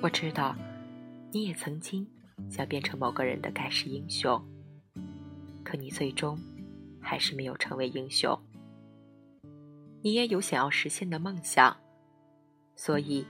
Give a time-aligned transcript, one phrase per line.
[0.00, 0.54] 我知道，
[1.32, 2.06] 你也曾经
[2.48, 4.40] 想变成某个人的盖世英雄，
[5.64, 6.38] 可你最终
[7.00, 8.38] 还是没有成为英雄。
[10.00, 11.76] 你也有想要实现的梦想，
[12.76, 13.26] 所以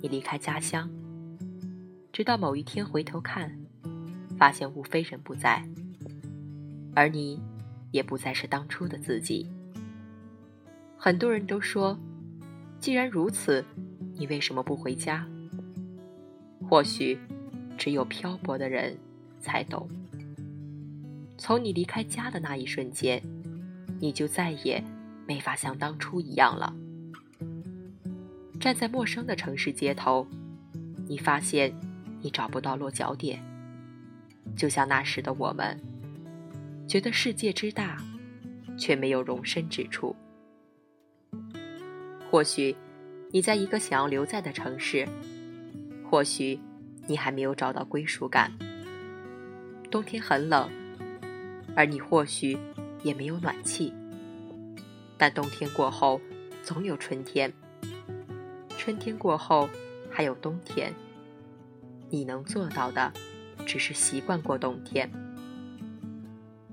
[0.00, 0.88] 你离开家乡，
[2.12, 3.52] 直到某一天回头看，
[4.38, 5.68] 发现无非人不在，
[6.94, 7.40] 而你
[7.90, 9.50] 也不再是当初的自己。
[10.96, 11.98] 很多人都说，
[12.78, 13.64] 既然如此，
[14.14, 15.26] 你为什么不回家？
[16.72, 17.18] 或许，
[17.76, 18.96] 只有漂泊的人
[19.38, 19.86] 才懂。
[21.36, 23.22] 从你离开家的那一瞬间，
[24.00, 24.82] 你就再也
[25.28, 26.74] 没法像当初一样了。
[28.58, 30.26] 站在陌生的城市街头，
[31.06, 31.78] 你发现
[32.22, 33.38] 你找不到落脚点，
[34.56, 35.78] 就像那时的我们，
[36.88, 38.02] 觉得世界之大，
[38.78, 40.16] 却没有容身之处。
[42.30, 42.74] 或许，
[43.30, 45.06] 你在一个想要留在的城市。
[46.12, 46.60] 或许
[47.06, 48.52] 你还没有找到归属感。
[49.90, 50.68] 冬天很冷，
[51.74, 52.58] 而你或许
[53.02, 53.94] 也没有暖气。
[55.16, 56.20] 但冬天过后，
[56.62, 57.50] 总有春天。
[58.76, 59.66] 春天过后，
[60.10, 60.92] 还有冬天。
[62.10, 63.10] 你能做到的，
[63.64, 65.10] 只是习惯过冬天。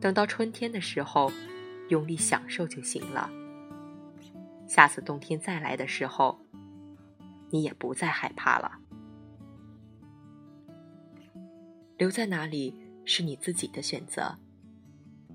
[0.02, 1.32] 等到春天的时候，
[1.88, 3.32] 用力享受就行了。
[4.68, 6.42] 下次冬天再来的时候，
[7.52, 8.80] 你也不再害怕了。
[12.00, 14.34] 留在哪里是你自己的选择，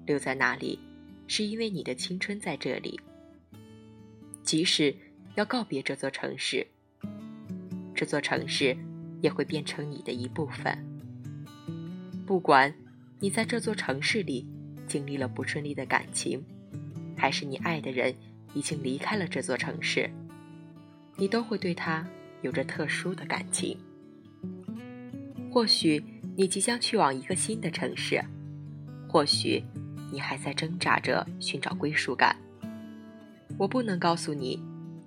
[0.07, 0.81] 留在哪里
[1.27, 2.98] 是因为你的青春在这里。
[4.43, 4.97] 即使
[5.35, 6.67] 要告别这座城市，
[7.95, 8.75] 这座城市
[9.20, 10.75] 也会变成你的一部分。
[12.25, 12.75] 不管
[13.19, 14.48] 你在这座城市里
[14.89, 16.42] 经历了不顺利的感情，
[17.14, 18.14] 还是你爱的人
[18.55, 20.11] 已经离开了这座城市，
[21.17, 22.08] 你都会对他
[22.41, 23.79] 有着特殊的感情。
[25.52, 26.02] 或许。
[26.36, 28.20] 你即将去往一个新的城市，
[29.08, 29.62] 或许
[30.11, 32.34] 你还在挣扎着寻找归属感。
[33.56, 34.61] 我不能告诉你，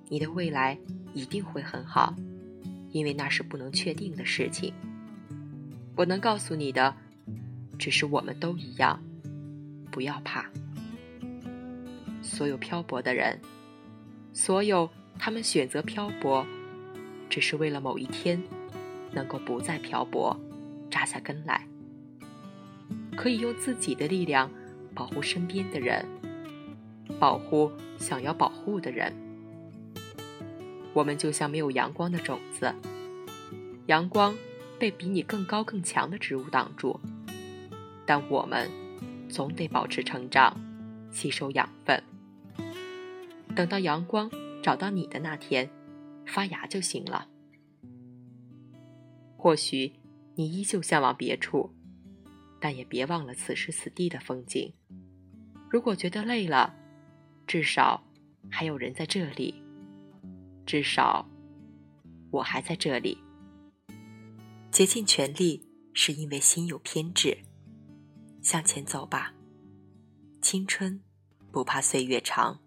[0.07, 0.77] 你的未来
[1.13, 2.15] 一定会很好，
[2.91, 4.73] 因为那是不能确定的事情。
[5.97, 6.95] 我能告诉你的，
[7.77, 8.97] 只是我们都一样，
[9.91, 10.49] 不要怕。
[12.21, 13.37] 所有漂泊的人，
[14.31, 14.89] 所有
[15.19, 16.45] 他们选择漂泊，
[17.29, 18.41] 只是为了某一天
[19.11, 20.39] 能够不再漂泊。
[20.89, 21.67] 扎下根来，
[23.15, 24.49] 可以用自己的力量
[24.95, 26.05] 保护身边的人，
[27.19, 29.13] 保护想要保护的人。
[30.93, 32.73] 我们就像没有阳光的种子，
[33.85, 34.35] 阳光
[34.79, 36.99] 被比你更高更强的植物挡住，
[38.05, 38.69] 但我们
[39.29, 40.59] 总得保持成长，
[41.11, 42.01] 吸收养分。
[43.55, 44.31] 等到阳光
[44.63, 45.69] 找到你的那天，
[46.25, 47.27] 发芽就行了。
[49.35, 49.91] 或许。
[50.37, 51.73] 你依旧向往别处，
[52.61, 54.71] 但也别忘了此时此地的风景。
[55.67, 56.75] 如果觉得累了，
[57.47, 58.03] 至少
[58.51, 59.63] 还有人在这里，
[60.63, 61.27] 至少
[62.29, 63.17] 我还在这里。
[64.71, 67.39] 竭尽全力是因为心有偏执，
[68.43, 69.33] 向前走吧，
[70.39, 71.01] 青春
[71.51, 72.59] 不怕岁月长。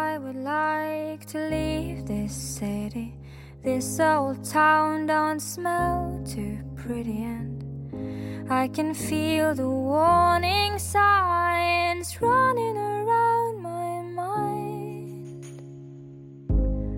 [0.00, 3.18] I would like to leave this city.
[3.62, 12.76] This old town don't smell too pretty, and I can feel the warning signs running
[12.78, 15.44] around my mind.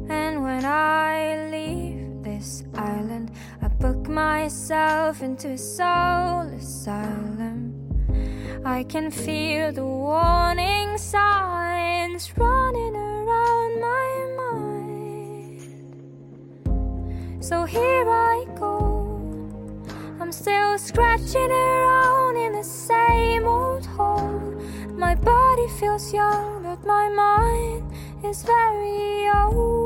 [0.08, 7.51] And when I leave this island, I book myself into a soul asylum.
[8.72, 15.60] I can feel the warning signs running around my mind.
[17.44, 19.04] So here I go.
[20.18, 24.40] I'm still scratching around in the same old hole.
[24.96, 27.92] My body feels young, but my mind
[28.24, 29.82] is very old.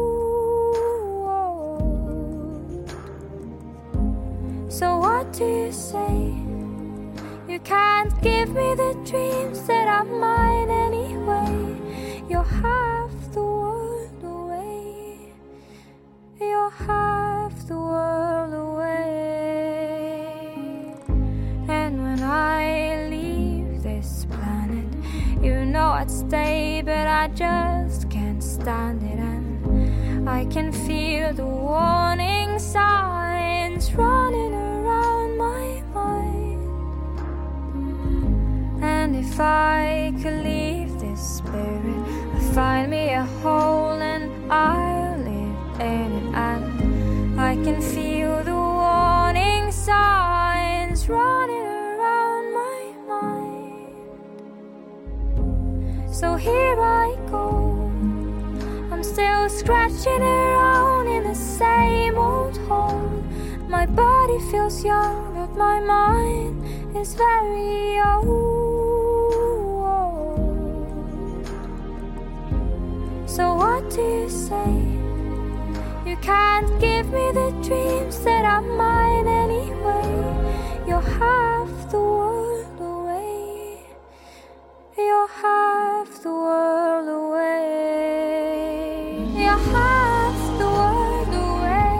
[4.71, 6.56] So, what do you say?
[7.49, 11.77] You can't give me the dreams that are mine anyway.
[12.29, 15.33] You're half the world away.
[16.41, 20.17] You're half the world away.
[21.69, 24.93] And when I leave this planet,
[25.41, 29.21] you know I'd stay, but I just can't stand it.
[29.21, 34.66] And I can feel the warning signs running around
[39.37, 42.03] if I could leave this spirit.
[42.35, 48.55] I'd find me a hole and I'll live in it, and I can feel the
[48.55, 53.85] warning signs running around my mind.
[56.15, 57.91] So here I go.
[58.91, 63.23] I'm still scratching around in the same old hole.
[63.69, 68.56] My body feels young, but my mind is very old.
[76.23, 80.85] Can't give me the dreams that are mine anyway.
[80.87, 83.87] You're half the world away.
[84.97, 88.17] You're half the world away.
[89.37, 91.99] You're half the world away.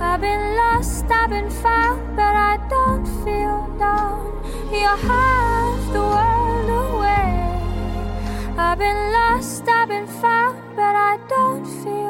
[0.00, 4.42] I've been lost, I've been found, but I don't feel down.
[4.72, 7.52] You're half the world away.
[8.58, 12.05] I've been lost, I've been found, but I don't feel.